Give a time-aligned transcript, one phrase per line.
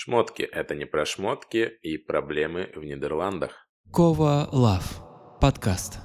[0.00, 3.68] Шмотки– это не про шмотки и проблемы в Нидерландах.
[3.92, 5.02] Кова Лав.
[5.40, 5.98] Подкаст.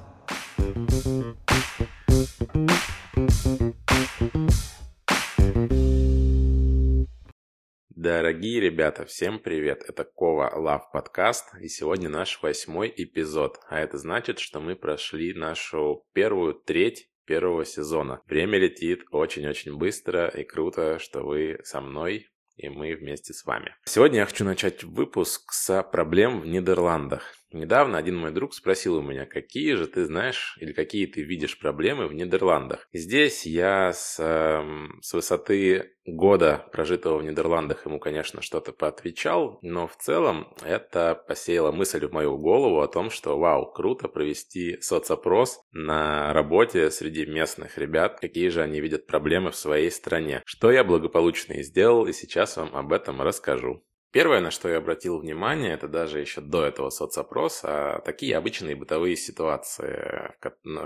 [7.91, 9.83] Дорогие ребята, всем привет!
[9.87, 13.59] Это Кова Лав подкаст, и сегодня наш восьмой эпизод.
[13.69, 18.21] А это значит, что мы прошли нашу первую треть первого сезона.
[18.25, 23.75] Время летит очень-очень быстро и круто, что вы со мной и мы вместе с вами.
[23.85, 27.35] Сегодня я хочу начать выпуск с проблем в Нидерландах.
[27.53, 31.59] Недавно один мой друг спросил у меня, какие же ты знаешь или какие ты видишь
[31.59, 32.87] проблемы в Нидерландах.
[32.91, 34.63] Здесь я с, э,
[35.01, 41.71] с высоты года, прожитого в Нидерландах, ему, конечно, что-то поотвечал, но в целом это посеяло
[41.71, 47.77] мысль в мою голову о том, что вау, круто провести соцопрос на работе среди местных
[47.77, 50.41] ребят, какие же они видят проблемы в своей стране.
[50.45, 53.83] Что я благополучно и сделал, и сейчас вам об этом расскажу.
[54.13, 59.15] Первое, на что я обратил внимание, это даже еще до этого соцопроса, такие обычные бытовые
[59.15, 60.35] ситуации,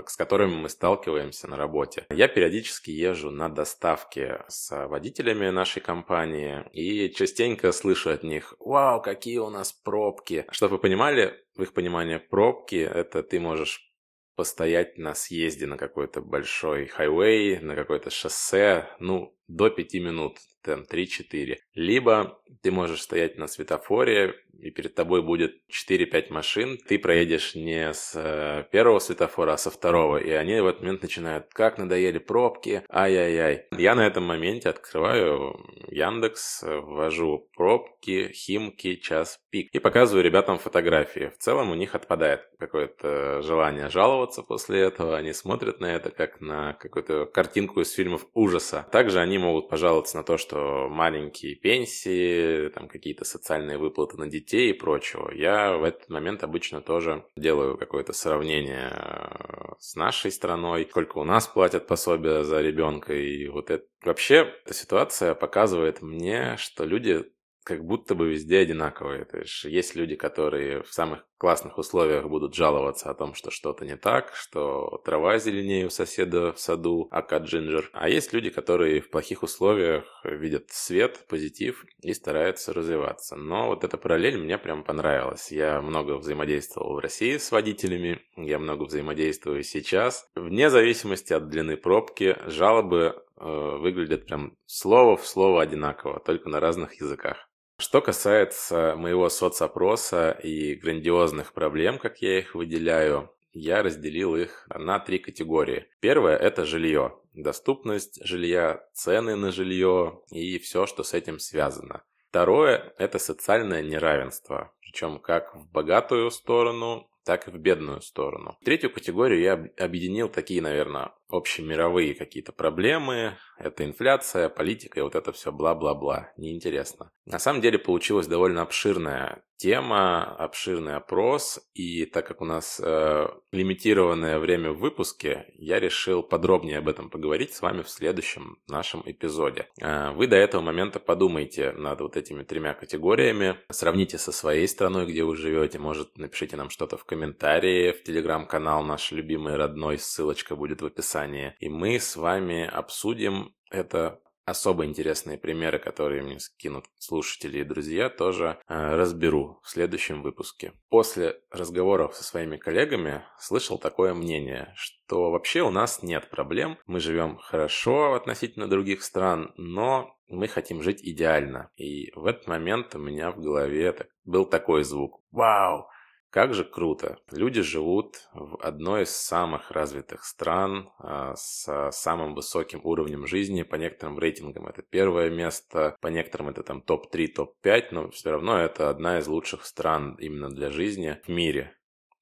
[0.06, 2.06] с которыми мы сталкиваемся на работе.
[2.08, 9.02] Я периодически езжу на доставки с водителями нашей компании и частенько слышу от них «Вау,
[9.02, 13.92] какие у нас пробки!» Чтобы вы понимали, в их понимании пробки– это ты можешь
[14.36, 20.84] постоять на съезде на какой-то большой хайвей, на какое-то шоссе, ну, до 5 минут, там
[20.88, 21.56] 3-4.
[21.78, 27.92] Либо ты можешь стоять на светофоре, и перед тобой будет 4-5 машин, ты проедешь не
[27.92, 32.18] с э, первого светофора, а со второго, и они в этот момент начинают, как надоели
[32.18, 33.66] пробки, ай-яй-яй.
[33.76, 41.30] Я на этом моменте открываю Яндекс, ввожу пробки, Химки, час пик, и показываю ребятам фотографии.
[41.34, 46.40] В целом у них отпадает какое-то желание жаловаться после этого, они смотрят на это как
[46.40, 48.86] на какую-то картинку из фильмов ужаса.
[48.90, 54.70] Также они могут пожаловаться на то, что маленькие пенсии, там какие-то социальные выплаты на детей
[54.70, 55.30] и прочего.
[55.30, 61.24] Я в этот момент обычно тоже делаю какое-то сравнение э, с нашей страной, сколько у
[61.24, 63.12] нас платят пособия за ребенка.
[63.12, 67.26] И вот это вообще эта ситуация показывает мне, что люди
[67.68, 69.26] как будто бы везде одинаковые.
[69.26, 73.84] То есть есть люди, которые в самых классных условиях будут жаловаться о том, что что-то
[73.84, 77.90] не так, что трава зеленее у соседа в саду, ака джинджер.
[77.92, 83.36] А есть люди, которые в плохих условиях видят свет, позитив и стараются развиваться.
[83.36, 85.52] Но вот эта параллель мне прям понравилась.
[85.52, 90.26] Я много взаимодействовал в России с водителями, я много взаимодействую сейчас.
[90.34, 96.60] Вне зависимости от длины пробки, жалобы э, выглядят прям слово в слово одинаково, только на
[96.60, 97.47] разных языках.
[97.80, 104.98] Что касается моего соцопроса и грандиозных проблем, как я их выделяю, я разделил их на
[104.98, 105.86] три категории.
[106.00, 107.20] Первое– это жилье.
[107.34, 112.02] Доступность жилья, цены на жилье и все, что с этим связано.
[112.30, 118.58] Второе– это социальное неравенство, причем как в богатую сторону, так и в бедную сторону.
[118.64, 123.36] Третью категорию я объединил такие, наверное, общемировые какие-то проблемы.
[123.58, 126.32] Это инфляция, политика и вот это все бла-бла-бла.
[126.36, 127.10] Неинтересно.
[127.26, 131.60] На самом деле получилась довольно обширная тема, обширный опрос.
[131.74, 137.10] И так как у нас э, лимитированное время в выпуске, я решил подробнее об этом
[137.10, 139.66] поговорить с вами в следующем нашем эпизоде.
[139.82, 143.56] Э, вы до этого момента подумайте над вот этими тремя категориями.
[143.70, 145.80] Сравните со своей страной, где вы живете.
[145.80, 147.90] Может, напишите нам что-то в комментарии.
[147.90, 149.98] В телеграм-канал наш любимый родной.
[149.98, 151.54] Ссылочка будет в описании описании.
[151.60, 158.08] И мы с вами обсудим это особо интересные примеры, которые мне скинут слушатели и друзья,
[158.08, 160.72] тоже э, разберу в следующем выпуске.
[160.88, 166.98] После разговоров со своими коллегами слышал такое мнение, что вообще у нас нет проблем, мы
[167.00, 171.70] живем хорошо относительно других стран, но мы хотим жить идеально.
[171.76, 175.20] И в этот момент у меня в голове был такой звук.
[175.30, 175.88] Вау!
[176.30, 177.18] Как же круто!
[177.30, 183.62] Люди живут в одной из самых развитых стран а, с самым высоким уровнем жизни.
[183.62, 188.58] По некоторым рейтингам это первое место, по некоторым это там топ-3, топ-5, но все равно
[188.58, 191.74] это одна из лучших стран именно для жизни в мире.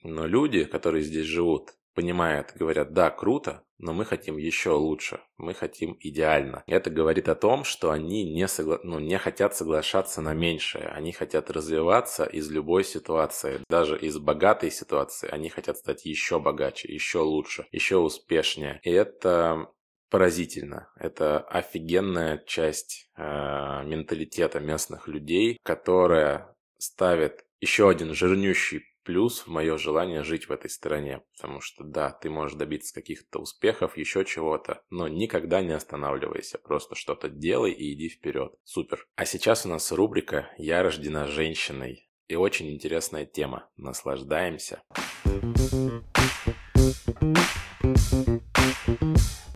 [0.04, 5.54] Но люди, которые здесь живут, понимают, говорят, да, круто, но мы хотим еще лучше, мы
[5.54, 6.62] хотим идеально.
[6.66, 8.78] Это говорит о том, что они не, согла...
[8.82, 14.70] ну, не хотят соглашаться на меньшее, они хотят развиваться из любой ситуации, даже из богатой
[14.70, 18.78] ситуации, они хотят стать еще богаче, еще лучше, еще успешнее.
[18.84, 19.66] И это
[20.10, 20.90] поразительно.
[20.96, 29.78] Это офигенная часть э, менталитета местных людей, которая ставит еще один жирнющий плюс в мое
[29.78, 31.22] желание жить в этой стране.
[31.36, 36.58] Потому что да, ты можешь добиться каких-то успехов, еще чего-то, но никогда не останавливайся.
[36.58, 38.52] Просто что-то делай и иди вперед.
[38.64, 39.06] Супер.
[39.14, 42.10] А сейчас у нас рубрика «Я рождена женщиной».
[42.26, 43.70] И очень интересная тема.
[43.76, 44.82] Наслаждаемся.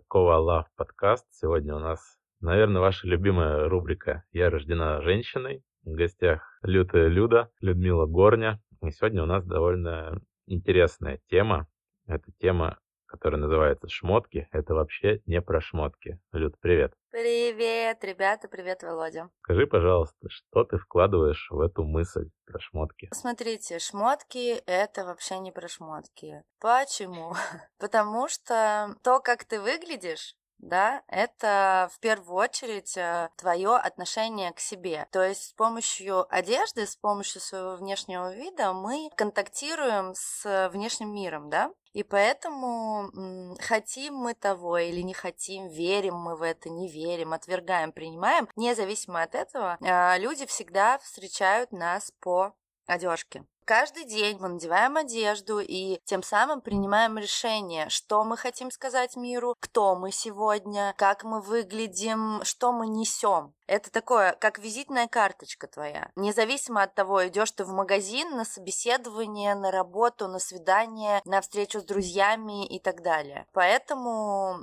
[0.06, 1.26] Кова Лав подкаст.
[1.32, 2.00] Сегодня у нас,
[2.40, 5.64] наверное, ваша любимая рубрика «Я рождена женщиной».
[5.84, 8.60] В гостях Лютая Люда, Людмила Горня.
[8.82, 11.68] И сегодня у нас довольно интересная тема.
[12.06, 14.46] Это тема, которая называется «Шмотки».
[14.52, 16.20] Это вообще не про шмотки.
[16.32, 16.92] Люд, привет.
[17.10, 19.30] Привет, ребята, привет, Володя.
[19.42, 23.08] Скажи, пожалуйста, что ты вкладываешь в эту мысль про шмотки?
[23.12, 26.42] Смотрите, шмотки— это вообще не про шмотки.
[26.60, 27.32] Почему?
[27.78, 34.60] Потому что то, как ты выглядишь, да, это в первую очередь э, твое отношение к
[34.60, 35.06] себе.
[35.10, 41.50] То есть с помощью одежды, с помощью своего внешнего вида мы контактируем с внешним миром,
[41.50, 43.10] да, и поэтому
[43.58, 49.22] хотим мы того или не хотим, верим мы в это, не верим, отвергаем, принимаем, независимо
[49.22, 52.54] от этого, э, люди всегда встречают нас по
[52.86, 53.44] одежке.
[53.70, 59.54] Каждый день мы надеваем одежду и тем самым принимаем решение, что мы хотим сказать миру,
[59.60, 63.54] кто мы сегодня, как мы выглядим, что мы несем.
[63.70, 66.10] Это такое, как визитная карточка твоя.
[66.16, 71.78] Независимо от того, идешь ты в магазин, на собеседование, на работу, на свидание, на встречу
[71.78, 73.46] с друзьями и так далее.
[73.52, 74.58] Поэтому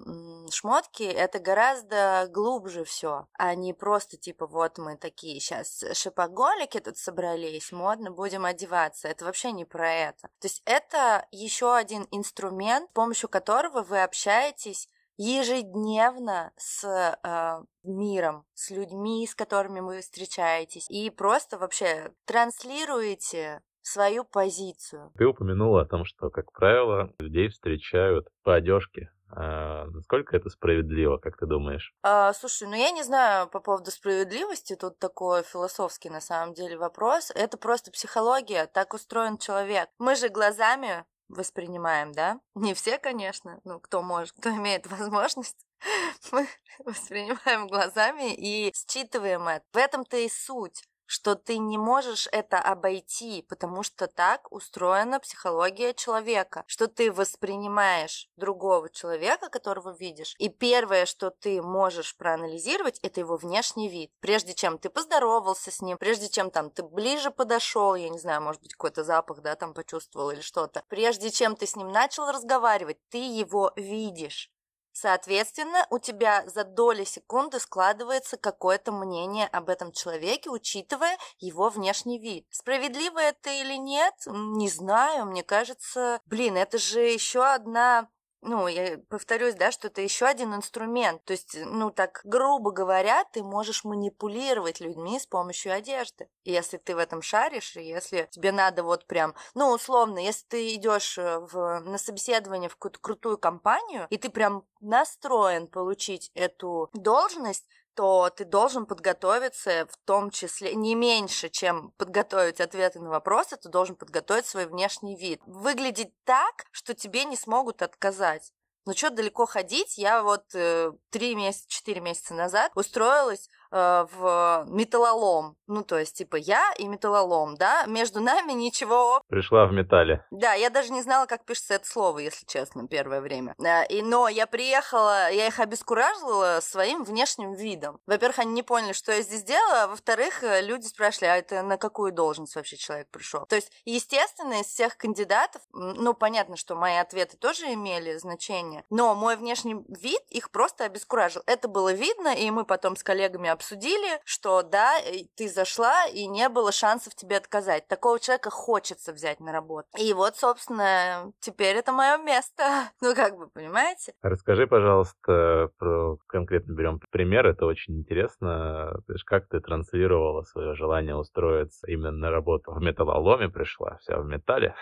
[0.52, 6.98] шмотки это гораздо глубже все, а не просто типа вот мы такие сейчас шипоголики тут
[6.98, 9.08] собрались, модно будем одеваться.
[9.08, 10.28] Это вообще не про это.
[10.42, 18.46] То есть это еще один инструмент, с помощью которого вы общаетесь ежедневно с э, миром,
[18.54, 25.12] с людьми, с которыми вы встречаетесь, и просто вообще транслируете свою позицию.
[25.18, 29.12] Ты упомянула о том, что, как правило, людей встречают по одежке.
[29.30, 31.94] А насколько это справедливо, как ты думаешь?
[32.02, 36.78] А, слушай, ну я не знаю по поводу справедливости, тут такой философский на самом деле
[36.78, 37.32] вопрос.
[37.36, 39.90] Это просто психология, так устроен человек.
[40.00, 42.40] Мы же глазами воспринимаем, да?
[42.56, 45.66] Не все, конечно, ну, кто может, кто имеет возможность.
[46.32, 46.48] Мы
[46.80, 49.66] воспринимаем глазами и считываем это.
[49.74, 55.94] В этом-то и суть что ты не можешь это обойти, потому что так устроена психология
[55.94, 63.22] человека, что ты воспринимаешь другого человека, которого видишь, и первое, что ты можешь проанализировать, это
[63.22, 64.12] его внешний вид.
[64.20, 68.42] Прежде чем ты поздоровался с ним, прежде чем там ты ближе подошел, я не знаю,
[68.42, 72.30] может быть, какой-то запах, да, там почувствовал или что-то, прежде чем ты с ним начал
[72.30, 74.52] разговаривать, ты его видишь.
[75.00, 82.18] Соответственно, у тебя за доли секунды складывается какое-то мнение об этом человеке, учитывая его внешний
[82.18, 82.48] вид.
[82.50, 85.28] Справедливо это или нет, не знаю.
[85.28, 88.10] Мне кажется, блин, это же еще одна
[88.42, 91.24] ну, я повторюсь, да, что это еще один инструмент.
[91.26, 96.30] То есть, ну, так грубо говоря, ты можешь манипулировать людьми с помощью одежды.
[96.44, 100.76] Если ты в этом шаришь, и если тебе надо вот прям, ну, условно, если ты
[100.76, 106.90] идешь э, в, на собеседование в какую-то крутую компанию, и ты прям настроен получить эту
[106.94, 107.66] должность,
[107.98, 113.70] то ты должен подготовиться в том числе не меньше, чем подготовить ответы на вопросы, ты
[113.70, 115.42] должен подготовить свой внешний вид.
[115.48, 118.54] Выглядеть так, что тебе не смогут отказать.
[118.86, 119.98] Ну что далеко ходить?
[119.98, 125.58] Я вот э, три месяца, четыре месяца назад устроилась Э, в металлолом.
[125.68, 127.86] Ну, то есть, типа, я и металлолом, да?
[127.86, 129.22] Между нами ничего...
[129.28, 130.26] Пришла в металле.
[130.32, 133.54] Да, я даже не знала, как пишется это слово, если честно, первое время.
[133.64, 138.00] Э, и, но я приехала, я их обескуражила своим внешним видом.
[138.08, 141.62] Во-первых, они не поняли, что я здесь делаю, а во-вторых, э, люди спрашивали, а это
[141.64, 143.46] на какую должность вообще человек пришел?
[143.46, 149.14] То есть, естественно, из всех кандидатов, ну, понятно, что мои ответы тоже имели значение, но
[149.16, 151.44] мой внешний вид их просто обескуражил.
[151.46, 154.94] Это было видно, и мы потом с коллегами обсудили, что да,
[155.36, 157.88] ты зашла и не было шансов тебе отказать.
[157.88, 159.88] Такого человека хочется взять на работу.
[159.98, 162.64] И вот, собственно, теперь это мое место.
[163.02, 164.14] Ну, как бы, понимаете?
[164.22, 167.48] Расскажи, пожалуйста, про конкретно берем пример.
[167.48, 169.00] Это очень интересно.
[169.08, 172.74] Есть, как ты транслировала свое желание устроиться именно на работу?
[172.74, 174.76] В металлоломе пришла, вся в металле.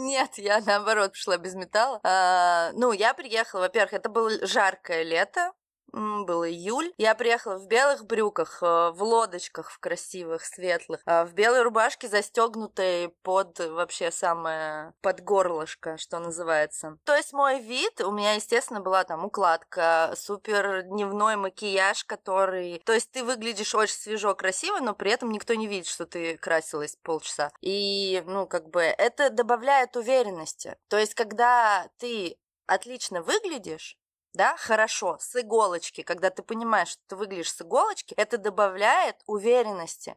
[0.00, 1.98] Нет, я наоборот пришла без металла.
[2.04, 5.50] А, ну, я приехала, во-первых, это было жаркое лето,
[5.92, 6.92] был июль.
[6.98, 12.08] Я приехала в белых брюках, э, в лодочках, в красивых, светлых, а в белой рубашке,
[12.08, 16.98] застегнутой под вообще самое под горлышко, что называется.
[17.04, 22.82] То есть мой вид, у меня, естественно, была там укладка, супер дневной макияж, который...
[22.84, 26.36] То есть ты выглядишь очень свежо, красиво, но при этом никто не видит, что ты
[26.38, 27.50] красилась полчаса.
[27.60, 30.76] И, ну, как бы, это добавляет уверенности.
[30.88, 33.97] То есть, когда ты отлично выглядишь,
[34.34, 40.16] да, хорошо, с иголочки, когда ты понимаешь, что ты выглядишь с иголочки, это добавляет уверенности.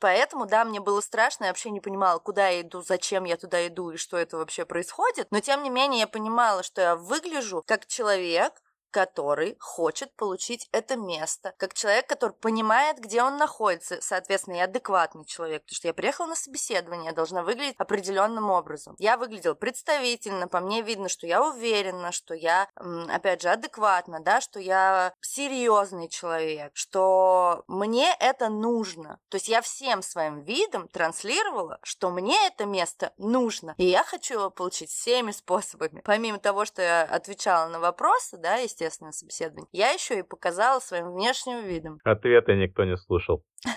[0.00, 3.66] Поэтому, да, мне было страшно, я вообще не понимала, куда я иду, зачем я туда
[3.66, 5.28] иду и что это вообще происходит.
[5.30, 8.62] Но, тем не менее, я понимала, что я выгляжу как человек,
[8.94, 15.24] который хочет получить это место, как человек, который понимает, где он находится, соответственно, я адекватный
[15.24, 18.94] человек, потому что я приехала на собеседование, я должна выглядеть определенным образом.
[19.00, 22.68] Я выглядела представительно, по мне видно, что я уверена, что я,
[23.08, 29.18] опять же, адекватна, да, что я серьезный человек, что мне это нужно.
[29.28, 34.34] То есть я всем своим видом транслировала, что мне это место нужно, и я хочу
[34.34, 36.00] его получить всеми способами.
[36.04, 39.68] Помимо того, что я отвечала на вопросы, да, естественно, естественно, собеседование.
[39.72, 41.98] Я еще и показала своим внешним видом.
[42.04, 43.42] Ответы никто не слушал.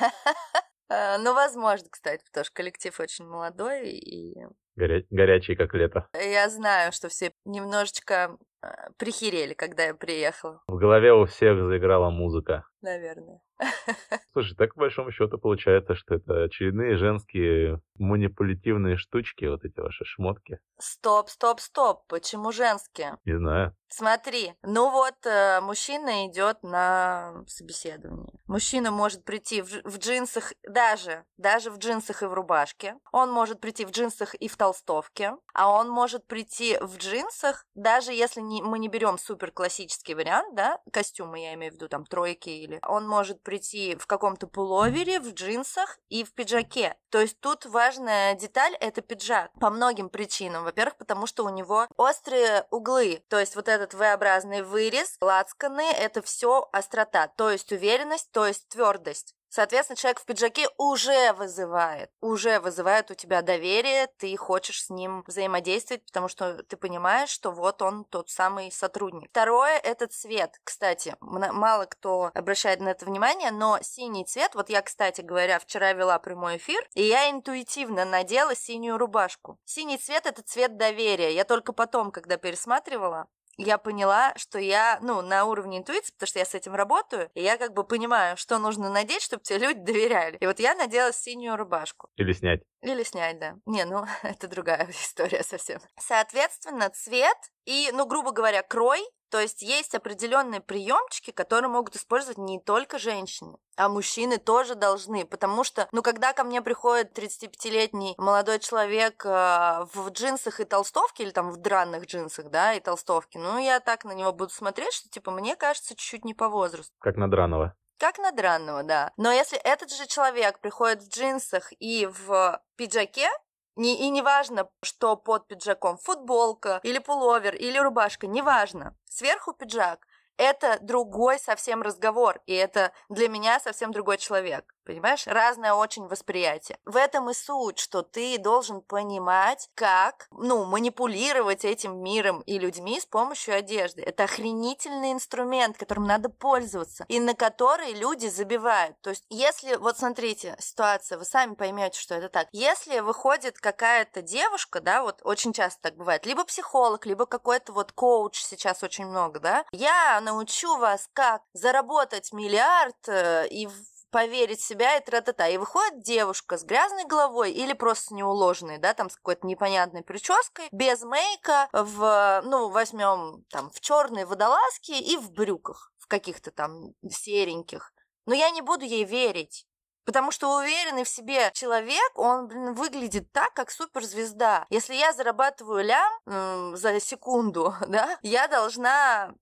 [0.90, 4.38] Э, ну, возможно, кстати, потому что коллектив очень молодой и...
[4.78, 5.04] Горя...
[5.10, 6.08] Горячий, как лето.
[6.14, 10.62] Я знаю, что все немножечко э, прихерели, когда я приехала.
[10.66, 12.64] В голове у всех заиграла музыка.
[12.82, 13.42] Наверное.
[14.32, 20.06] Слушай, так по большому счету получается, что это очередные женские манипулятивные штучки, вот эти ваши
[20.06, 20.60] шмотки.
[20.80, 22.06] Стоп, стоп, стоп.
[22.08, 23.18] Почему женские?
[23.25, 23.75] Не знаю.
[23.89, 28.34] Смотри, ну вот э, мужчина идет на собеседование.
[28.46, 32.96] Мужчина может прийти в, в джинсах, даже, даже в джинсах и в рубашке.
[33.13, 35.36] Он может прийти в джинсах и в толстовке.
[35.54, 40.54] А он может прийти в джинсах, даже если не, мы не берем супер классический вариант,
[40.56, 42.80] да, костюмы, я имею в виду там тройки или...
[42.84, 46.96] Он может прийти в каком-то пуловере, в джинсах и в пиджаке.
[47.10, 49.50] То есть тут важная деталь– это пиджак.
[49.62, 50.65] По многим причинам.
[50.65, 53.24] Во-первых, потому что у него острые углы.
[53.29, 57.29] То есть вот этот V-образный вырез, лацканы– это все острота.
[57.29, 59.37] То есть уверенность, то есть твердость.
[59.50, 65.24] Соответственно, человек в пиджаке уже вызывает, уже вызывает у тебя доверие, ты хочешь с ним
[65.25, 69.30] взаимодействовать, потому что ты понимаешь, что вот он тот самый сотрудник.
[69.30, 70.60] Второе– это цвет.
[70.63, 75.94] Кстати, мало кто обращает на это внимание, но синий цвет, вот я, кстати говоря, вчера
[75.94, 79.58] вела прямой эфир, и я интуитивно надела синюю рубашку.
[79.66, 81.34] Синий цвет– это цвет доверия.
[81.34, 83.27] Я только потом, когда пересматривала,
[83.58, 87.42] я поняла, что я, ну, на уровне интуиции, потому что я с этим работаю, и
[87.42, 90.38] я как бы понимаю, что нужно надеть, чтобы тебе люди доверяли.
[90.40, 92.10] И вот я надела синюю рубашку.
[92.16, 92.62] Или снять.
[92.88, 93.56] Или снять, да.
[93.65, 95.79] Не, ну, это другая история совсем.
[96.00, 102.38] Соответственно, цвет и, ну, грубо говоря, крой то есть есть определенные приемчики, которые могут использовать
[102.38, 108.15] не только женщины, а мужчины тоже должны, потому что, ну, когда ко мне приходит 35-летний
[108.17, 113.38] молодой человек э, в джинсах и толстовке, или там в дранных джинсах, да, и толстовке,
[113.38, 116.94] ну, я так на него буду смотреть, что, типа, мне кажется, чуть-чуть не по возрасту.
[117.00, 117.75] Как на драного.
[117.98, 119.12] Как на дранного, да.
[119.18, 123.30] Но если этот же человек приходит в джинсах и в пиджаке,
[123.75, 128.96] не, и неважно, что под пиджаком, футболка или пуловер или рубашка, неважно.
[129.06, 130.08] Сверху пиджак.
[130.38, 134.74] Это другой совсем разговор, и это для меня совсем другой человек.
[134.88, 135.27] Понимаешь?
[135.27, 136.79] Разное очень восприятие.
[136.86, 142.98] В этом и суть, что ты должен понимать, как, ну, манипулировать этим миром и людьми
[142.98, 144.01] с помощью одежды.
[144.01, 148.96] Это охренительный инструмент, которым надо пользоваться, и на который люди забивают.
[149.01, 152.48] То есть, если, вот смотрите, ситуация, вы сами поймете, что это так.
[152.53, 157.91] Если выходит какая-то девушка, да, вот очень часто так бывает, либо психолог, либо какой-то вот
[157.91, 163.69] коуч сейчас очень много, да, я научу вас, как заработать миллиард э, и
[164.12, 165.48] поверить в себя и тра-та-та.
[165.48, 170.67] И выходит девушка с грязной головой или просто неуложенной, да, там с какой-то непонятной прической,
[170.72, 176.93] без мейка, в, ну, возьмем там в черной водолазке и в брюках, в каких-то там
[177.10, 177.93] сереньких.
[178.25, 179.65] Но я не буду ей верить.
[180.07, 184.65] Потому что уверенный в себе человек, он, блин, выглядит так, как суперзвезда.
[184.69, 189.34] Если я зарабатываю лям м- за секунду, да, я должна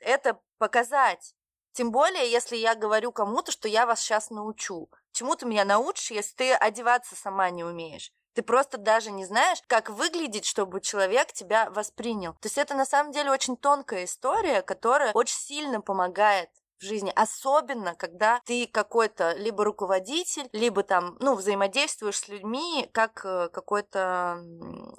[0.00, 1.34] это показать.
[1.72, 4.90] Тем более, если я говорю кому-то, что я вас сейчас научу.
[5.12, 8.12] Чему ты меня научишь, если ты одеваться сама не умеешь?
[8.34, 12.34] Ты просто даже не знаешь, как выглядеть, чтобы человек тебя воспринял.
[12.34, 16.50] То есть это на самом деле очень тонкая история, которая очень сильно помогает
[16.80, 23.24] в жизни, особенно когда ты какой-то либо руководитель, либо там, ну, взаимодействуешь с людьми как
[23.24, 24.42] э, какой-то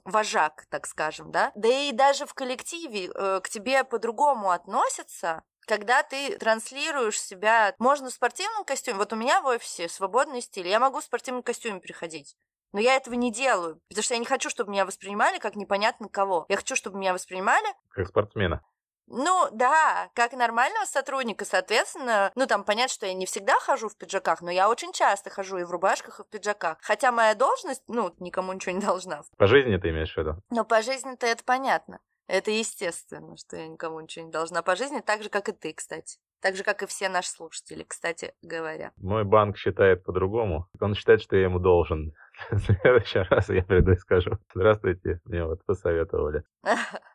[0.06, 1.52] вожак, так скажем, да.
[1.56, 8.10] Да и даже в коллективе э, к тебе по-другому относятся, когда ты транслируешь себя, можно
[8.10, 11.80] в спортивном костюме, вот у меня в офисе свободный стиль, я могу в спортивном костюме
[11.80, 12.36] приходить.
[12.74, 16.08] Но я этого не делаю, потому что я не хочу, чтобы меня воспринимали как непонятно
[16.08, 16.46] кого.
[16.48, 17.68] Я хочу, чтобы меня воспринимали...
[17.90, 18.64] Как спортсмена.
[19.12, 23.98] Ну, да, как нормального сотрудника, соответственно, ну, там, понятно, что я не всегда хожу в
[23.98, 26.78] пиджаках, но я очень часто хожу и в рубашках, и в пиджаках.
[26.82, 29.24] Хотя моя должность, ну, никому ничего не должна.
[29.38, 30.36] По жизни ты имеешь в виду?
[30.50, 32.00] Но по жизни-то это понятно.
[32.28, 35.74] Это естественно, что я никому ничего не должна по жизни, так же, как и ты,
[35.74, 36.18] кстати.
[36.40, 38.94] Так же, как и все наши слушатели, кстати говоря.
[38.96, 40.68] Мой банк считает по-другому.
[40.80, 42.14] Он считает, что я ему должен.
[42.50, 46.44] В следующий раз я приду и скажу, здравствуйте, мне вот посоветовали.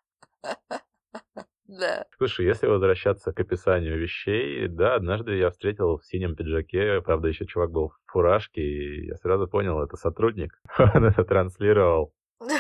[1.68, 2.06] Да.
[2.16, 7.46] Слушай, если возвращаться к описанию вещей, да, однажды я встретил в синем пиджаке, правда, еще
[7.46, 10.60] чувак был в фуражке, и я сразу понял, это сотрудник.
[10.78, 12.12] Он это транслировал.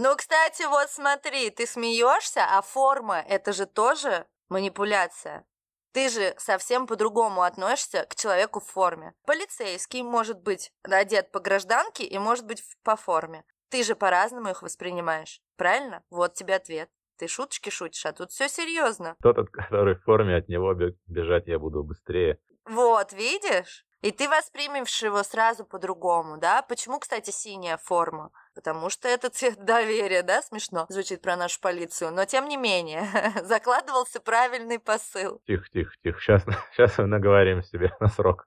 [0.00, 5.44] Ну, кстати, вот смотри, ты смеешься, а форма это же тоже манипуляция.
[5.92, 9.14] Ты же совсем по-другому относишься к человеку в форме.
[9.26, 13.44] Полицейский может быть одет по гражданке и может быть по форме.
[13.70, 15.40] Ты же по-разному их воспринимаешь.
[15.56, 16.02] Правильно?
[16.10, 16.90] Вот тебе ответ.
[17.18, 19.16] Ты шуточки шутишь, а тут все серьезно.
[19.20, 20.74] Тот, от который в форме, от него
[21.06, 22.38] бежать я буду быстрее.
[22.64, 23.84] Вот, видишь?
[24.00, 26.62] И ты воспримешь его сразу по-другому, да?
[26.62, 28.30] Почему, кстати, синяя форма?
[28.54, 30.40] Потому что это цвет доверия, да?
[30.42, 32.12] Смешно звучит про нашу полицию.
[32.12, 33.04] Но тем не менее,
[33.42, 35.42] закладывался правильный посыл.
[35.46, 36.20] Тихо, тихо, тихо.
[36.20, 38.46] Сейчас, сейчас наговорим себе на срок.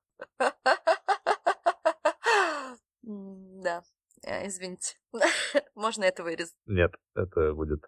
[3.03, 3.83] Да,
[4.25, 4.95] извините.
[5.75, 6.55] Можно это вырезать?
[6.65, 7.83] Нет, это будет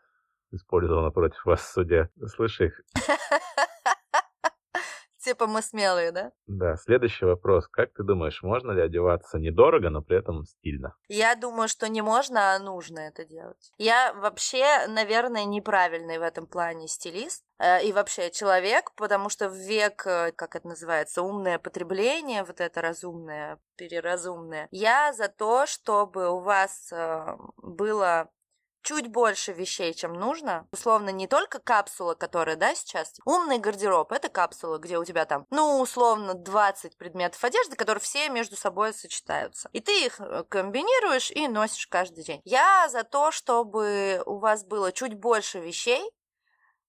[0.52, 2.10] использовано против вас в суде.
[2.28, 2.82] Слышь их.
[5.24, 6.32] Типа мы смелые, да?
[6.48, 6.76] Да.
[6.76, 7.68] Следующий вопрос.
[7.70, 10.96] Как ты думаешь, можно ли одеваться недорого, но при этом стильно?
[11.08, 13.72] Я думаю, что не можно, а нужно это делать.
[13.78, 19.56] Я вообще, наверное, неправильный в этом плане стилист э, и вообще человек, потому что в
[19.56, 26.30] век, э, как это называется, умное потребление, вот это разумное, переразумное, я за то, чтобы
[26.32, 28.30] у вас э, было
[28.84, 30.68] чуть больше вещей, чем нужно.
[30.72, 33.14] Условно, не только капсула, которая, да, сейчас.
[33.26, 38.30] Умный гардероб— это капсула, где у тебя там, ну, условно, 20 предметов одежды, которые все
[38.30, 39.70] между собой сочетаются.
[39.74, 42.42] И ты их э, комбинируешь и носишь каждый день.
[42.44, 46.04] Я за то, чтобы у вас было чуть больше вещей,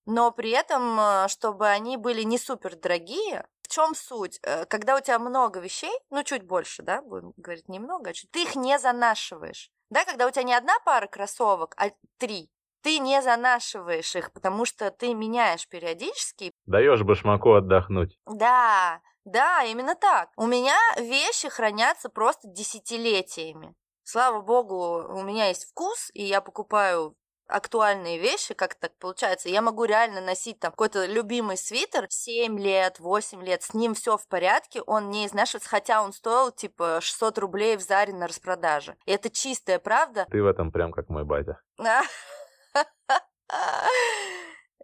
[0.07, 3.47] но при этом, э, чтобы они были не супер дорогие.
[3.63, 4.39] В чем суть?
[4.43, 8.31] Э, когда у тебя много вещей, ну чуть больше, да, будем говорить немного, а чуть,
[8.31, 9.71] ты их не занашиваешь.
[9.91, 12.51] Да, когда у тебя не одна пара кроссовок, а три,
[12.83, 16.53] ты не занашиваешь их, потому что ты меняешь периодически.
[16.67, 18.19] Даешь башмаку отдохнуть.
[18.27, 20.31] Да, да, именно так.
[20.37, 23.75] У меня вещи хранятся просто десятилетиями.
[24.03, 29.49] Слава богу, у меня есть вкус, и я покупаю актуальные вещи, как так получается.
[29.49, 34.17] Я могу реально носить там какой-то любимый свитер 7 лет, 8 лет, с ним все
[34.17, 38.97] в порядке, он не изнашивается, хотя он стоил типа 600 рублей в Заре на распродаже.
[39.07, 40.27] И это чистая правда.
[40.31, 41.61] Ты в этом прям как мой батя.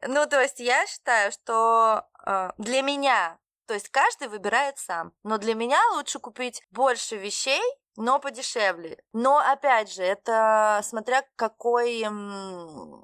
[0.07, 5.37] Ну, то есть я считаю, что э, для меня, то есть каждый выбирает сам, но
[5.37, 7.61] для меня лучше купить больше вещей,
[7.96, 8.98] но подешевле.
[9.12, 12.03] Но, опять же, это смотря к какой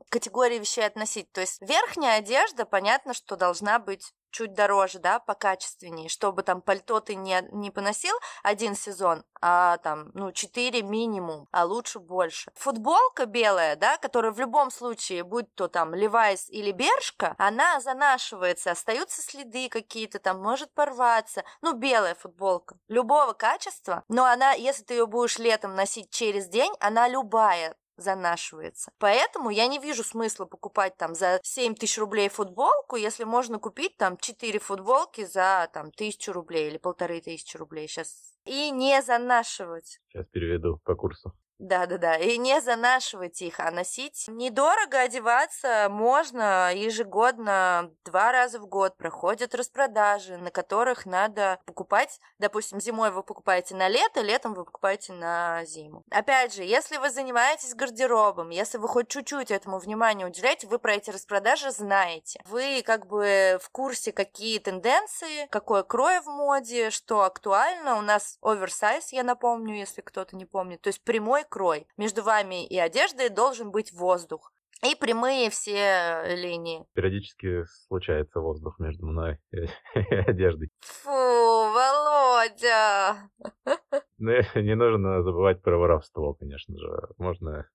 [0.08, 1.30] категории вещей относить.
[1.32, 7.00] То есть верхняя одежда, понятно, что должна быть чуть дороже, да, покачественнее, чтобы там пальто
[7.00, 12.50] ты не, не поносил один сезон, а там, ну, четыре минимум, а лучше больше.
[12.54, 18.72] Футболка белая, да, которая в любом случае, будь то там Левайс или Бершка, она занашивается,
[18.72, 21.42] остаются следы какие-то, там может порваться.
[21.62, 26.74] Ну, белая футболка, любого качества, но она, если ты ее будешь летом носить через день,
[26.78, 28.92] она любая занашивается.
[28.98, 33.96] Поэтому я не вижу смысла покупать там за 7 тысяч рублей футболку, если можно купить
[33.96, 38.34] там 4 футболки за там тысячу рублей или полторы тысячи рублей сейчас.
[38.44, 40.00] И не занашивать.
[40.08, 41.32] Сейчас переведу по курсу.
[41.58, 44.26] Да-да-да, и не занашивать их, а носить.
[44.28, 52.78] Недорого одеваться можно ежегодно, два раза в год проходят распродажи, на которых надо покупать, допустим,
[52.78, 56.04] зимой вы покупаете на лето, летом вы покупаете на зиму.
[56.10, 60.94] Опять же, если вы занимаетесь гардеробом, если вы хоть чуть-чуть этому внимание уделяете, вы про
[60.94, 62.38] эти распродажи знаете.
[62.44, 67.96] Вы как бы в курсе, какие тенденции, какое крой в моде, что актуально.
[67.96, 71.86] У нас оверсайз, я напомню, если кто-то не помнит, то есть прямой крой.
[71.96, 74.52] Между вами и одеждой должен быть воздух.
[74.84, 76.84] И прямые все линии.
[76.92, 80.68] Периодически случается воздух между мной и, одеждой.
[80.80, 83.16] Фу, Володя!
[84.18, 86.88] Ну, не нужно забывать про воровство, конечно же.
[87.18, 87.68] Можно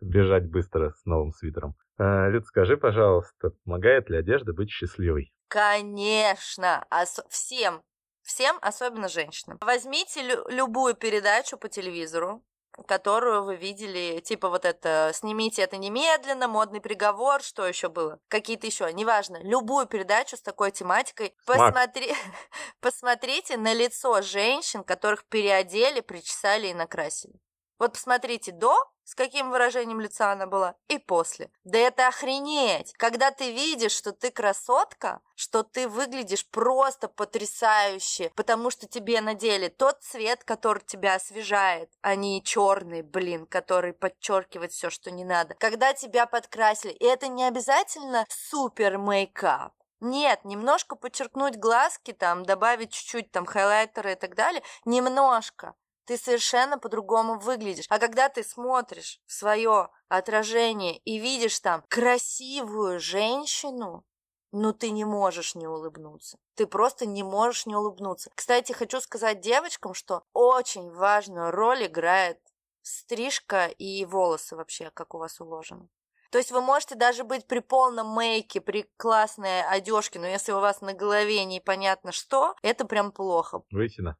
[0.00, 1.74] бежать быстро с новым свитером.
[1.98, 5.32] А, Люд, скажи, пожалуйста, помогает ли одежда быть счастливой?
[5.48, 7.82] Конечно, ос- всем,
[8.22, 9.58] всем, особенно женщинам.
[9.60, 12.42] Возьмите лю- любую передачу по телевизору,
[12.86, 18.18] которую вы видели, типа вот это «Снимите это немедленно», «Модный приговор», что еще было?
[18.28, 19.38] Какие-то еще, неважно.
[19.42, 21.34] Любую передачу с такой тематикой.
[21.46, 22.14] Посмотри...
[22.80, 27.34] Посмотрите на лицо женщин, которых переодели, причесали и накрасили.
[27.78, 31.50] Вот посмотрите до, с каким выражением лица она была, и после.
[31.64, 32.92] Да это охренеть!
[32.94, 39.68] Когда ты видишь, что ты красотка, что ты выглядишь просто потрясающе, потому что тебе надели
[39.68, 45.54] тот цвет, который тебя освежает, а не черный, блин, который подчеркивает все, что не надо.
[45.54, 49.72] Когда тебя подкрасили, и это не обязательно супер мейкап.
[50.00, 56.78] Нет, немножко подчеркнуть глазки, там, добавить чуть-чуть там хайлайтера и так далее, немножко ты совершенно
[56.78, 57.86] по-другому выглядишь.
[57.88, 64.04] А когда ты смотришь в свое отражение и видишь там красивую женщину,
[64.52, 66.38] ну ты не можешь не улыбнуться.
[66.54, 68.30] Ты просто не можешь не улыбнуться.
[68.34, 72.38] Кстати, хочу сказать девочкам, что очень важную роль играет
[72.82, 75.88] стрижка и волосы вообще, как у вас уложено.
[76.32, 80.60] То есть вы можете даже быть при полном мейке, при классной одежке, но если у
[80.60, 83.62] вас на голове непонятно что, это прям плохо.
[83.70, 84.16] Вытяно.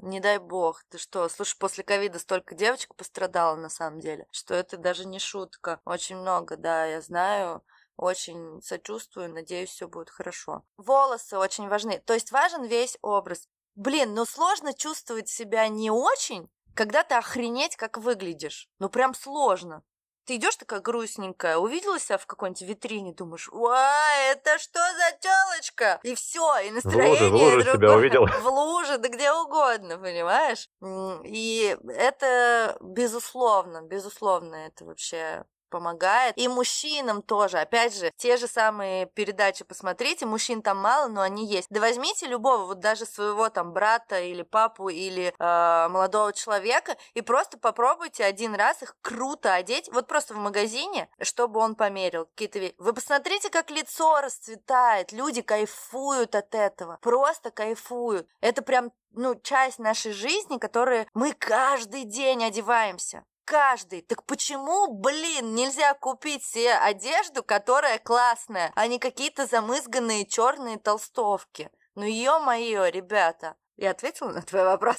[0.00, 0.82] Не дай бог.
[0.90, 1.28] Ты что?
[1.28, 5.80] Слушай, после ковида столько девочек пострадало на самом деле, что это даже не шутка.
[5.84, 7.62] Очень много, да, я знаю.
[7.96, 10.64] Очень сочувствую, надеюсь, все будет хорошо.
[10.76, 12.02] Волосы очень важны.
[12.04, 13.48] То есть важен весь образ.
[13.76, 18.68] Блин, ну сложно чувствовать себя не очень, когда ты охренеть как выглядишь.
[18.80, 19.84] Ну прям сложно.
[20.24, 26.00] Ты идешь такая грустненькая, увидела себя в какой-нибудь витрине, думаешь, «Ой, это что за телочка?»
[26.02, 27.96] И все, и настроение в луже себя другое.
[27.96, 28.26] увидела?
[28.44, 30.68] В луже, да где угодно, понимаешь?
[31.24, 36.38] И это безусловно, безусловно, это вообще помогает.
[36.38, 37.58] И мужчинам тоже.
[37.58, 40.24] Опять же, те же самые передачи посмотрите.
[40.24, 41.66] Мужчин там мало, но они есть.
[41.68, 47.22] Да возьмите любого, вот даже своего там брата или папу или э, молодого человека и
[47.22, 49.90] просто попробуйте один раз их круто одеть.
[49.92, 52.72] Вот просто в магазине, чтобы он померил какие-то.
[52.78, 55.10] Вы посмотрите, как лицо расцветает.
[55.10, 56.98] Люди кайфуют от этого.
[57.02, 58.28] Просто кайфуют.
[58.40, 63.24] Это прям ну, часть нашей жизни, которую мы каждый день одеваемся.
[63.44, 64.00] Каждый.
[64.02, 71.70] Так почему, блин, нельзя купить себе одежду, которая классная, а не какие-то замызганные черные толстовки?
[71.94, 73.54] Ну, ё-моё, ребята.
[73.76, 74.96] Я ответила на твой вопрос?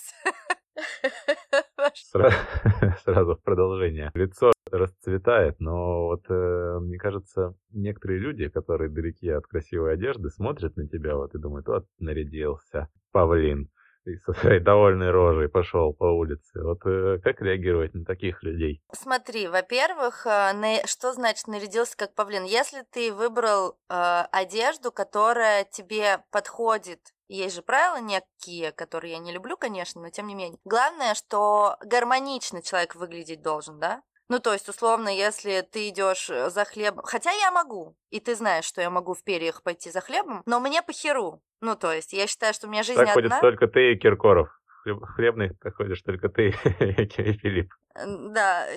[2.13, 2.31] Сра-
[3.03, 4.11] Сразу в продолжение.
[4.13, 10.75] Лицо расцветает, но вот э, мне кажется, некоторые люди, которые далеки от красивой одежды, смотрят
[10.75, 13.69] на тебя вот и думают, вот нарядился павлин
[14.05, 16.61] и со своей довольной рожей пошел по улице.
[16.61, 18.81] Вот э, как реагировать на таких людей?
[18.93, 22.43] Смотри, во-первых, э, на- что значит нарядился как павлин?
[22.43, 29.31] Если ты выбрал э, одежду, которая тебе подходит, есть же правила некие, которые я не
[29.31, 30.59] люблю, конечно, но тем не менее.
[30.63, 34.03] Главное, что гармонично человек выглядеть должен, да?
[34.27, 37.03] Ну, то есть, условно, если ты идешь за хлебом...
[37.05, 40.59] Хотя я могу, и ты знаешь, что я могу в перьях пойти за хлебом, но
[40.59, 41.41] мне похеру.
[41.61, 43.39] Ну, то есть, я считаю, что у меня жизнь Так одна.
[43.39, 44.49] только ты и Киркоров.
[44.83, 47.71] Хлеб- Хлебный так ходишь только ты и Филипп.
[47.95, 48.67] Да.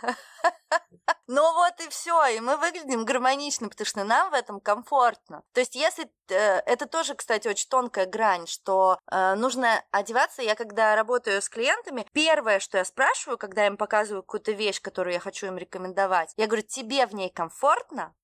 [1.30, 5.42] Ну вот и все, и мы выглядим гармонично, потому что нам в этом комфортно.
[5.52, 10.40] То есть, если э, это тоже, кстати, очень тонкая грань, что э, нужно одеваться.
[10.40, 14.80] Я когда работаю с клиентами, первое, что я спрашиваю, когда я им показываю какую-то вещь,
[14.80, 18.14] которую я хочу им рекомендовать, я говорю, тебе в ней комфортно?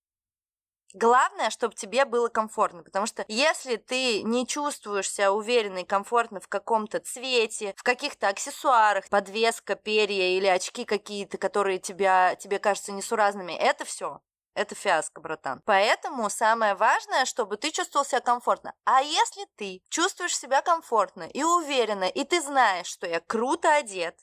[0.95, 6.39] Главное, чтобы тебе было комфортно, потому что если ты не чувствуешь себя уверенно и комфортно
[6.39, 12.93] в каком-то цвете, в каких-то аксессуарах, подвеска, перья или очки какие-то, которые тебя, тебе кажутся
[12.93, 14.21] несуразными, это все.
[14.55, 15.61] Это фиаско, братан.
[15.65, 18.73] Поэтому самое важное, чтобы ты чувствовал себя комфортно.
[18.85, 24.17] А если ты чувствуешь себя комфортно и уверенно, и ты знаешь, что я круто одет,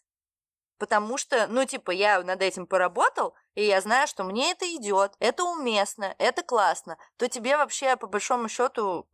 [0.78, 5.14] потому что, ну, типа, я над этим поработал, и я знаю, что мне это идет,
[5.20, 9.08] это уместно, это классно, то тебе вообще, по большому счету,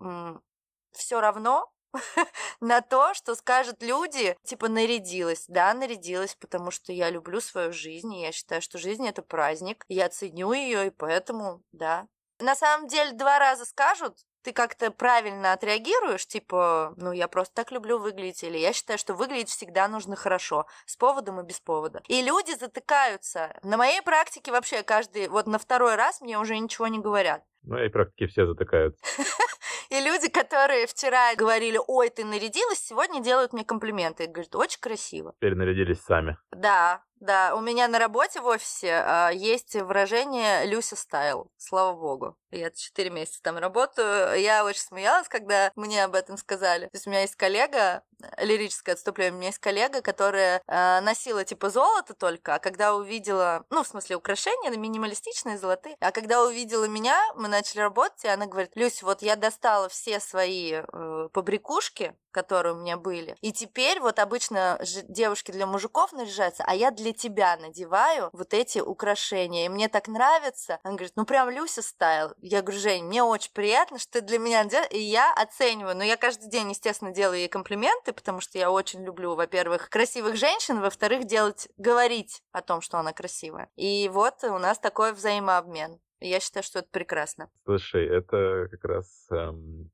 [0.92, 1.72] все равно
[2.62, 5.46] на то, что скажут люди, типа, нарядилась.
[5.48, 9.86] Да, нарядилась, потому что я люблю свою жизнь, и я считаю, что жизнь— это праздник,
[9.88, 12.08] я ценю ее, и поэтому, да.
[12.40, 17.74] На самом деле, два раза скажут, ты как-то правильно отреагируешь, типа, ну, я просто так
[17.74, 22.02] люблю выглядеть, или я считаю, что выглядеть всегда нужно хорошо, с поводом и без повода.
[22.08, 23.54] И люди затыкаются.
[23.62, 27.44] На моей практике вообще каждый, вот на второй раз мне уже ничего не говорят.
[27.68, 29.04] Ну и практически все затыкаются.
[29.90, 34.26] И люди, которые вчера говорили, ой, ты нарядилась, сегодня делают мне комплименты.
[34.26, 35.34] И говорят, очень красиво.
[35.38, 36.38] Теперь нарядились сами.
[36.52, 42.38] Да, да, у меня на работе в офисе а, есть выражение «Люся стайл», слава богу.
[42.52, 44.40] Я четыре месяца там работаю.
[44.40, 46.86] Я очень смеялась, когда мне об этом сказали.
[46.86, 48.04] То есть у меня есть коллега,
[48.38, 53.66] лирическое отступление, у меня есть коллега, которая э, носила типа золото только, а когда увидела,
[53.70, 58.46] ну, в смысле, украшения, минималистичные, золотые, а когда увидела меня, мы начали работать, и она
[58.46, 63.36] говорит, Люся, вот я достала все свои э, побрякушки, которые у меня были.
[63.42, 68.78] И теперь вот обычно девушки для мужиков наряжаются, а я для тебя надеваю вот эти
[68.78, 69.66] украшения.
[69.66, 70.80] И мне так нравится.
[70.84, 72.36] Она говорит, ну прям Люся стайл.
[72.38, 74.92] Я говорю, Жень, мне очень приятно, что ты для меня делаешь.
[74.92, 75.98] И я оцениваю.
[75.98, 80.36] Но я каждый день, естественно, делаю ей комплименты, потому что я очень люблю, во-первых, красивых
[80.36, 83.72] женщин, во-вторых, делать, говорить о том, что она красивая.
[83.76, 86.00] И вот у нас такой взаимообмен.
[86.20, 87.50] Я считаю, что это прекрасно.
[87.64, 89.92] Слушай, это как раз эм,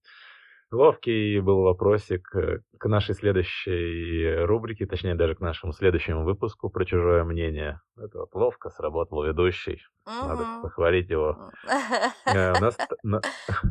[0.73, 6.83] Ловкий был вопросик э, к нашей следующей рубрике, точнее даже к нашему следующему выпуску про
[6.83, 7.79] чужое мнение.
[7.95, 9.81] Это вот ловко сработал ведущий.
[10.05, 11.51] Надо похвалить его.
[12.25, 12.53] Э,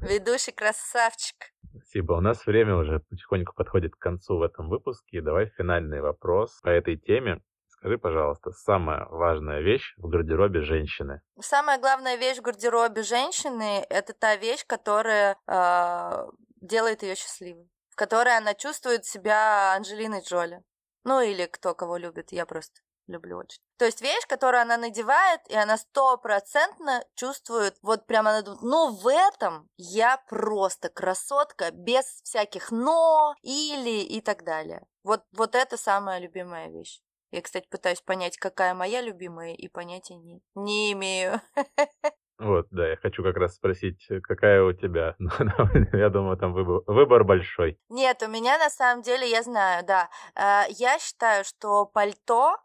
[0.02, 1.36] ведущий красавчик.
[1.70, 2.12] Спасибо.
[2.14, 5.20] У нас время уже потихоньку подходит к концу в этом выпуске.
[5.20, 7.40] Давай финальный вопрос по этой теме.
[7.66, 11.20] Скажи, пожалуйста, самая важная вещь в гардеробе женщины.
[11.40, 16.26] Самая главная вещь в гардеробе женщины это та вещь, которая э,
[16.62, 20.62] делает ее счастливой, в которой она чувствует себя Анджелиной Джоли.
[21.04, 23.60] Ну или кто кого любит, я просто люблю очень.
[23.76, 28.94] То есть вещь, которую она надевает, и она стопроцентно чувствует, вот прямо она думает, ну
[28.94, 34.86] в этом я просто красотка, без всяких но, или и так далее.
[35.02, 37.00] Вот, вот это самая любимая вещь.
[37.32, 41.40] Я, кстати, пытаюсь понять, какая моя любимая, и понятия не, не имею.
[42.38, 45.14] Вот, да, я хочу как раз спросить, э, какая у тебя?
[45.18, 47.78] Ну, я думаю, там выбор, выбор большой.
[47.88, 50.08] Нет, у меня на самом деле, я знаю, да.
[50.34, 52.56] Э, я считаю, что пальто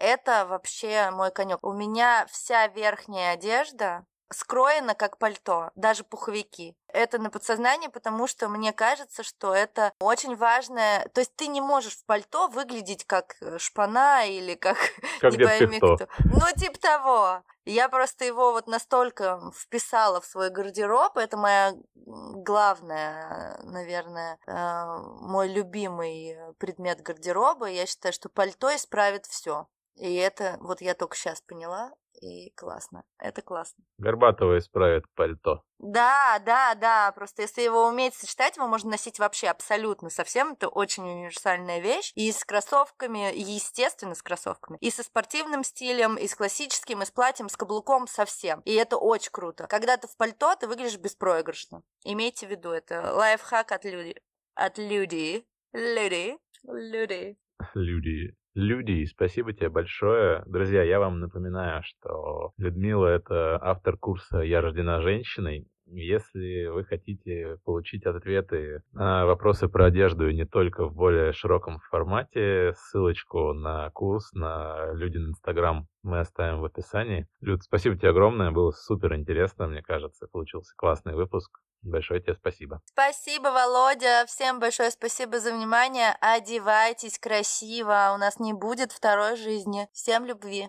[0.00, 1.58] это вообще мой конек.
[1.62, 6.76] У меня вся верхняя одежда скроена как пальто, даже пуховики.
[6.88, 11.08] Это на подсознание, потому что мне кажется, что это очень важное.
[11.14, 14.76] То есть ты не можешь в пальто выглядеть как э, шпана или как,
[15.20, 16.08] как не пойми кто.
[16.24, 17.42] Ну, типа того.
[17.66, 21.16] Я просто его вот настолько вписала в свой гардероб.
[21.16, 24.84] Это моя главная, наверное, э,
[25.20, 27.66] мой любимый предмет гардероба.
[27.66, 29.68] Я считаю, что пальто исправит все.
[30.00, 33.04] И это вот я только сейчас поняла и классно.
[33.18, 33.84] Это классно.
[33.98, 35.62] Горбатого исправит пальто.
[35.78, 37.12] Да, да, да.
[37.12, 40.52] Просто если его уметь сочетать, его можно носить вообще абсолютно совсем.
[40.52, 42.12] Это очень универсальная вещь.
[42.14, 44.78] И с кроссовками, естественно, с кроссовками.
[44.80, 48.60] И со спортивным стилем, и с классическим, и с платьем, с каблуком, совсем.
[48.60, 49.66] И это очень круто.
[49.66, 51.82] Когда ты в пальто, ты выглядишь беспроигрышно.
[52.04, 54.16] Имейте в виду, это лайфхак от людей.
[54.54, 55.46] От людей.
[55.72, 56.38] Люди.
[56.64, 57.38] Люди.
[57.74, 58.39] Люди.
[58.54, 60.42] Люди, спасибо тебе большое.
[60.46, 65.68] Друзья, я вам напоминаю, что Людмила— это автор курса «Я рождена женщиной».
[65.92, 71.80] Если вы хотите получить ответы на вопросы про одежду и не только в более широком
[71.90, 77.26] формате, ссылочку на курс на Людин Инстаграм мы оставим в описании.
[77.40, 81.50] Люд, спасибо тебе огромное, было супер интересно, мне кажется, получился классный выпуск.
[81.82, 82.80] Большое тебе спасибо.
[82.84, 84.26] Спасибо, Володя.
[84.26, 86.14] Всем большое спасибо за внимание.
[86.20, 88.12] Одевайтесь красиво.
[88.14, 89.88] У нас не будет второй жизни.
[89.92, 90.68] Всем любви.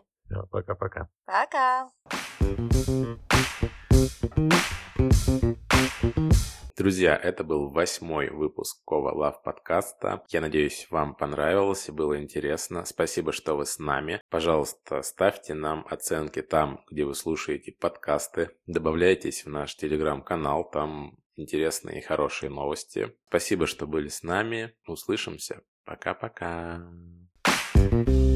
[0.50, 1.10] Пока-пока.
[1.26, 1.90] Пока.
[6.82, 10.24] Друзья, это был восьмой выпуск Кова Лав подкаста.
[10.30, 12.86] Я надеюсь, вам понравилось и было интересно.
[12.86, 14.20] Спасибо, что вы с нами.
[14.32, 18.50] Пожалуйста, ставьте нам оценки там, где вы слушаете подкасты.
[18.66, 23.16] Добавляйтесь в наш телеграм-канал, там интересные и хорошие новости.
[23.28, 24.74] Спасибо, что были с нами.
[24.88, 25.62] Услышимся.
[25.86, 26.82] Пока-пока.
[27.76, 28.31] thank you